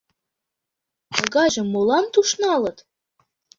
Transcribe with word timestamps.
—Тыгайжым 1.15 1.67
молан 1.73 2.05
туш 2.13 2.29
налыт? 2.41 2.77